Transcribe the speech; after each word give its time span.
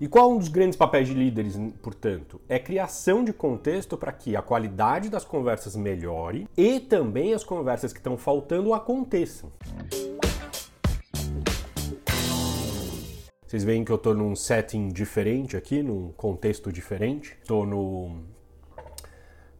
E 0.00 0.08
qual 0.08 0.30
é 0.30 0.34
um 0.34 0.38
dos 0.38 0.48
grandes 0.48 0.78
papéis 0.78 1.06
de 1.08 1.12
líderes, 1.12 1.58
portanto? 1.82 2.40
É 2.48 2.58
criação 2.58 3.22
de 3.22 3.34
contexto 3.34 3.98
para 3.98 4.10
que 4.10 4.34
a 4.34 4.40
qualidade 4.40 5.10
das 5.10 5.26
conversas 5.26 5.76
melhore 5.76 6.48
e 6.56 6.80
também 6.80 7.34
as 7.34 7.44
conversas 7.44 7.92
que 7.92 7.98
estão 7.98 8.16
faltando 8.16 8.72
aconteçam. 8.72 9.52
Vocês 13.46 13.62
veem 13.62 13.84
que 13.84 13.92
eu 13.92 13.96
estou 13.96 14.14
num 14.14 14.34
setting 14.34 14.88
diferente 14.88 15.54
aqui, 15.54 15.82
num 15.82 16.12
contexto 16.12 16.72
diferente. 16.72 17.36
Estou 17.42 17.66
no 17.66 18.22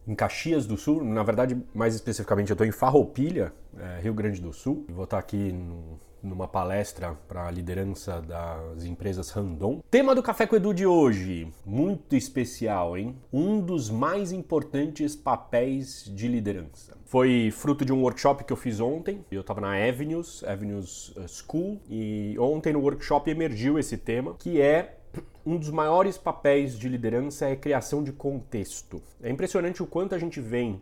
em 0.07 0.15
Caxias 0.15 0.65
do 0.65 0.75
Sul, 0.75 1.03
na 1.03 1.21
verdade, 1.21 1.55
mais 1.73 1.93
especificamente, 1.93 2.49
eu 2.49 2.55
estou 2.55 2.65
em 2.65 2.71
Farroupilha, 2.71 3.53
é, 3.81 3.99
Rio 4.01 4.13
Grande 4.13 4.39
do 4.39 4.53
Sul. 4.53 4.85
Vou 4.89 5.05
estar 5.05 5.17
aqui 5.17 5.51
no, 5.51 5.99
numa 6.21 6.47
palestra 6.47 7.17
para 7.27 7.47
a 7.47 7.51
liderança 7.51 8.21
das 8.21 8.85
empresas 8.85 9.31
Randon. 9.31 9.81
Tema 9.89 10.13
do 10.13 10.21
Café 10.21 10.45
com 10.45 10.55
Edu 10.55 10.73
de 10.73 10.85
hoje, 10.85 11.51
muito 11.65 12.15
especial, 12.15 12.97
hein? 12.97 13.15
Um 13.33 13.59
dos 13.59 13.89
mais 13.89 14.31
importantes 14.31 15.15
papéis 15.15 16.05
de 16.05 16.27
liderança. 16.27 16.95
Foi 17.05 17.51
fruto 17.51 17.83
de 17.83 17.91
um 17.91 18.03
workshop 18.03 18.43
que 18.43 18.53
eu 18.53 18.57
fiz 18.57 18.79
ontem. 18.79 19.25
Eu 19.31 19.41
estava 19.41 19.59
na 19.59 19.73
Avenues, 19.73 20.43
Avenues 20.43 21.09
uh, 21.17 21.27
School, 21.27 21.81
e 21.89 22.35
ontem 22.39 22.71
no 22.71 22.79
workshop 22.79 23.29
emergiu 23.29 23.77
esse 23.77 23.97
tema, 23.97 24.35
que 24.35 24.61
é 24.61 24.97
um 25.45 25.57
dos 25.57 25.69
maiores 25.69 26.17
papéis 26.17 26.77
de 26.77 26.87
liderança 26.87 27.47
é 27.47 27.53
a 27.53 27.55
criação 27.55 28.03
de 28.03 28.11
contexto. 28.13 29.01
É 29.21 29.29
impressionante 29.29 29.81
o 29.81 29.87
quanto 29.87 30.15
a 30.15 30.17
gente 30.17 30.39
vem 30.39 30.81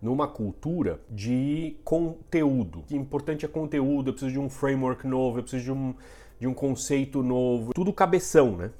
numa 0.00 0.28
cultura 0.28 1.00
de 1.10 1.76
conteúdo. 1.84 2.84
O 2.90 2.94
importante 2.94 3.44
é 3.44 3.48
conteúdo, 3.48 4.10
eu 4.10 4.12
preciso 4.12 4.32
de 4.32 4.38
um 4.38 4.48
framework 4.48 5.06
novo, 5.06 5.38
eu 5.38 5.42
preciso 5.42 5.64
de 5.64 5.72
um, 5.72 5.94
de 6.40 6.46
um 6.46 6.54
conceito 6.54 7.22
novo. 7.22 7.72
Tudo 7.74 7.92
cabeção, 7.92 8.56
né? 8.56 8.70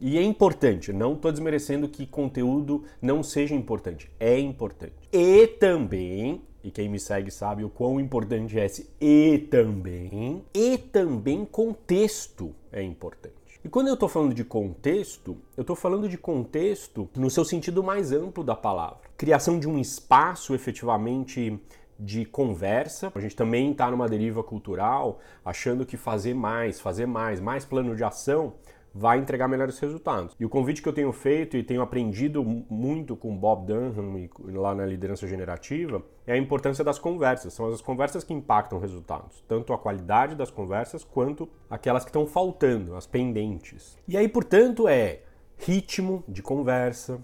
E 0.00 0.16
é 0.16 0.22
importante, 0.22 0.94
não 0.94 1.12
estou 1.12 1.30
desmerecendo 1.30 1.86
que 1.86 2.06
conteúdo 2.06 2.84
não 3.02 3.22
seja 3.22 3.54
importante. 3.54 4.10
É 4.18 4.38
importante. 4.38 4.94
E 5.12 5.46
também, 5.46 6.40
e 6.64 6.70
quem 6.70 6.88
me 6.88 6.98
segue 6.98 7.30
sabe 7.30 7.64
o 7.64 7.68
quão 7.68 8.00
importante 8.00 8.58
é 8.58 8.64
esse 8.64 8.88
e 8.98 9.46
também, 9.50 10.42
e 10.54 10.78
também 10.78 11.44
contexto 11.44 12.54
é 12.72 12.82
importante. 12.82 13.29
E 13.62 13.68
quando 13.68 13.88
eu 13.88 13.94
estou 13.94 14.08
falando 14.08 14.32
de 14.32 14.42
contexto, 14.42 15.36
eu 15.54 15.60
estou 15.60 15.76
falando 15.76 16.08
de 16.08 16.16
contexto 16.16 17.10
no 17.14 17.28
seu 17.28 17.44
sentido 17.44 17.82
mais 17.84 18.10
amplo 18.10 18.42
da 18.42 18.56
palavra. 18.56 19.00
Criação 19.18 19.58
de 19.58 19.68
um 19.68 19.78
espaço 19.78 20.54
efetivamente 20.54 21.60
de 21.98 22.24
conversa. 22.24 23.12
A 23.14 23.20
gente 23.20 23.36
também 23.36 23.72
está 23.72 23.90
numa 23.90 24.08
deriva 24.08 24.42
cultural 24.42 25.20
achando 25.44 25.84
que 25.84 25.98
fazer 25.98 26.32
mais, 26.32 26.80
fazer 26.80 27.04
mais, 27.04 27.38
mais 27.38 27.62
plano 27.66 27.94
de 27.94 28.02
ação 28.02 28.54
vai 28.94 29.18
entregar 29.18 29.48
melhores 29.48 29.78
resultados. 29.78 30.34
E 30.38 30.44
o 30.44 30.48
convite 30.48 30.82
que 30.82 30.88
eu 30.88 30.92
tenho 30.92 31.12
feito 31.12 31.56
e 31.56 31.62
tenho 31.62 31.82
aprendido 31.82 32.44
muito 32.44 33.16
com 33.16 33.36
Bob 33.36 33.66
Dunham 33.66 34.28
lá 34.52 34.74
na 34.74 34.84
liderança 34.84 35.26
generativa 35.26 36.02
é 36.26 36.32
a 36.32 36.38
importância 36.38 36.84
das 36.84 36.98
conversas. 36.98 37.52
São 37.52 37.66
as 37.66 37.80
conversas 37.80 38.24
que 38.24 38.34
impactam 38.34 38.78
resultados, 38.78 39.44
tanto 39.46 39.72
a 39.72 39.78
qualidade 39.78 40.34
das 40.34 40.50
conversas 40.50 41.04
quanto 41.04 41.48
aquelas 41.68 42.04
que 42.04 42.10
estão 42.10 42.26
faltando, 42.26 42.96
as 42.96 43.06
pendentes. 43.06 43.96
E 44.08 44.16
aí, 44.16 44.28
portanto, 44.28 44.88
é 44.88 45.20
ritmo 45.56 46.24
de 46.26 46.42
conversa, 46.42 47.20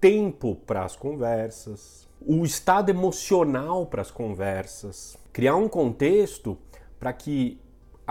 tempo 0.00 0.56
para 0.66 0.84
as 0.84 0.96
conversas, 0.96 2.08
o 2.20 2.44
estado 2.44 2.90
emocional 2.90 3.86
para 3.86 4.02
as 4.02 4.10
conversas, 4.10 5.18
criar 5.32 5.56
um 5.56 5.68
contexto 5.68 6.56
para 6.98 7.12
que 7.12 7.58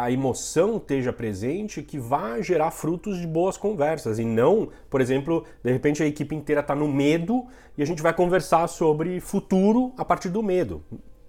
a 0.04 0.10
emoção 0.10 0.78
esteja 0.78 1.12
presente 1.12 1.84
que 1.84 2.00
vá 2.00 2.40
gerar 2.42 2.72
frutos 2.72 3.20
de 3.20 3.28
boas 3.28 3.58
conversas 3.58 4.18
e 4.18 4.24
não, 4.24 4.70
por 4.90 5.02
exemplo, 5.02 5.44
de 5.62 5.72
repente 5.72 6.02
a 6.02 6.06
equipe 6.06 6.34
inteira 6.34 6.62
está 6.62 6.74
no 6.74 6.88
medo 6.88 7.46
e 7.78 7.84
a 7.84 7.86
gente 7.86 8.02
vai 8.02 8.14
conversar 8.14 8.68
sobre 8.68 9.20
futuro 9.20 9.94
a 9.98 10.06
partir 10.06 10.30
do 10.30 10.42
medo. 10.42 10.82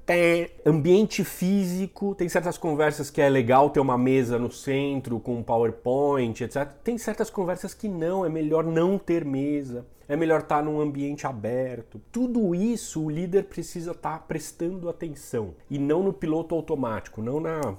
Tem 0.07 0.51
ambiente 0.65 1.25
físico, 1.25 2.15
tem 2.15 2.29
certas 2.29 2.57
conversas 2.57 3.11
que 3.11 3.21
é 3.21 3.29
legal 3.29 3.71
ter 3.71 3.81
uma 3.81 3.99
mesa 3.99 4.39
no 4.39 4.51
centro 4.51 5.19
com 5.19 5.37
um 5.37 5.43
PowerPoint, 5.43 6.43
etc. 6.43 6.69
Tem 6.85 6.97
certas 6.97 7.29
conversas 7.29 7.75
que 7.75 7.89
não, 7.89 8.25
é 8.25 8.29
melhor 8.29 8.65
não 8.65 8.99
ter 8.99 9.25
mesa, 9.25 9.85
é 10.09 10.17
melhor 10.17 10.41
estar 10.41 10.59
tá 10.59 10.63
num 10.63 10.81
ambiente 10.81 11.27
aberto. 11.27 12.01
Tudo 12.13 12.55
isso 12.55 13.05
o 13.05 13.11
líder 13.11 13.45
precisa 13.45 13.93
estar 13.93 14.19
tá 14.19 14.25
prestando 14.27 14.89
atenção 14.89 15.55
e 15.69 15.79
não 15.79 16.03
no 16.03 16.13
piloto 16.13 16.55
automático, 16.55 17.21
não 17.21 17.41
na 17.41 17.77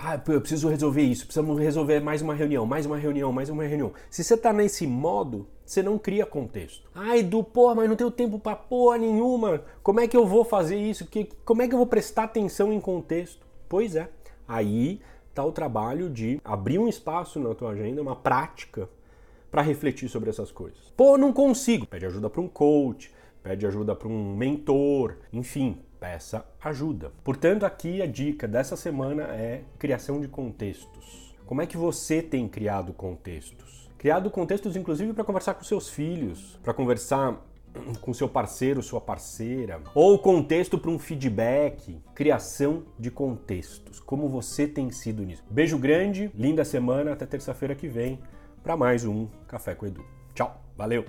ah, 0.00 0.20
eu 0.28 0.40
preciso 0.40 0.68
resolver 0.68 1.02
isso, 1.02 1.26
precisamos 1.26 1.58
resolver 1.58 1.98
mais 1.98 2.22
uma 2.22 2.32
reunião, 2.32 2.64
mais 2.64 2.86
uma 2.86 2.96
reunião, 2.96 3.32
mais 3.32 3.48
uma 3.48 3.64
reunião. 3.64 3.92
Se 4.08 4.22
você 4.22 4.34
está 4.34 4.52
nesse 4.52 4.86
modo, 4.86 5.48
você 5.66 5.82
não 5.82 5.98
cria 5.98 6.24
contexto. 6.24 6.88
Ai, 6.94 7.20
do 7.20 7.42
porra, 7.42 7.74
mas 7.74 7.88
não 7.88 7.96
tenho 7.96 8.10
tempo 8.10 8.38
para 8.38 8.54
porra 8.54 8.96
nenhuma. 8.96 9.64
Como 9.82 9.98
é 9.98 10.06
que 10.06 10.16
eu 10.16 10.24
vou 10.24 10.44
fazer 10.44 10.76
isso? 10.76 11.04
Que, 11.04 11.28
como 11.44 11.62
é 11.62 11.68
que 11.68 11.74
eu 11.74 11.78
vou 11.78 11.86
prestar 11.86 12.24
atenção 12.24 12.72
em 12.72 12.80
contexto? 12.80 13.44
Pois 13.68 13.96
é, 13.96 14.08
aí 14.46 15.00
está 15.28 15.44
o 15.44 15.50
trabalho 15.50 16.08
de 16.08 16.40
abrir 16.44 16.78
um 16.78 16.86
espaço 16.86 17.40
na 17.40 17.52
tua 17.52 17.70
agenda, 17.70 18.00
uma 18.00 18.14
prática 18.14 18.88
para 19.50 19.62
refletir 19.62 20.08
sobre 20.08 20.30
essas 20.30 20.52
coisas. 20.52 20.78
Pô, 20.96 21.18
não 21.18 21.32
consigo. 21.32 21.86
Pede 21.86 22.06
ajuda 22.06 22.30
para 22.30 22.40
um 22.40 22.48
coach, 22.48 23.12
pede 23.42 23.66
ajuda 23.66 23.96
para 23.96 24.06
um 24.06 24.36
mentor, 24.36 25.16
enfim, 25.32 25.80
peça 25.98 26.44
ajuda. 26.62 27.12
Portanto, 27.24 27.64
aqui 27.64 28.00
a 28.02 28.06
dica 28.06 28.46
dessa 28.46 28.76
semana 28.76 29.24
é 29.24 29.62
criação 29.78 30.20
de 30.20 30.28
contextos. 30.28 31.34
Como 31.46 31.62
é 31.62 31.66
que 31.66 31.76
você 31.76 32.22
tem 32.22 32.48
criado 32.48 32.92
contextos? 32.92 33.88
Criado 33.96 34.30
contextos, 34.30 34.76
inclusive, 34.76 35.12
para 35.12 35.24
conversar 35.24 35.54
com 35.54 35.64
seus 35.64 35.88
filhos, 35.88 36.58
para 36.62 36.74
conversar 36.74 37.42
com 38.00 38.14
seu 38.14 38.28
parceiro, 38.28 38.82
sua 38.82 39.00
parceira, 39.00 39.80
ou 39.94 40.18
contexto 40.18 40.78
para 40.78 40.90
um 40.90 40.98
feedback, 40.98 42.00
criação 42.14 42.84
de 42.98 43.10
contextos. 43.10 43.98
Como 44.00 44.28
você 44.28 44.66
tem 44.68 44.90
sido 44.90 45.24
nisso? 45.24 45.42
Beijo 45.50 45.78
grande, 45.78 46.30
linda 46.34 46.64
semana, 46.64 47.12
até 47.12 47.26
terça-feira 47.26 47.74
que 47.74 47.88
vem 47.88 48.18
para 48.62 48.76
mais 48.76 49.04
um 49.04 49.26
Café 49.46 49.74
com 49.74 49.86
Edu. 49.86 50.04
Tchau, 50.34 50.60
valeu! 50.76 51.04